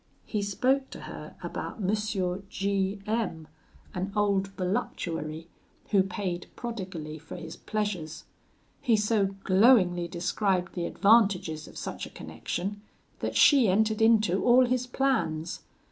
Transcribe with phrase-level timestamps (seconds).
[0.25, 1.93] He spoke to her about M.
[2.49, 3.47] G M,
[3.93, 5.47] an old voluptuary,
[5.91, 8.23] who paid prodigally for his pleasures;
[8.81, 12.81] he so glowingly described the advantages of such a connection,
[13.19, 15.59] that she entered into all his plans.